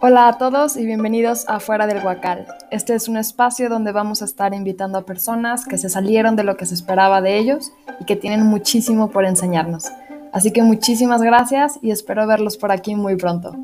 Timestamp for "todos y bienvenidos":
0.38-1.44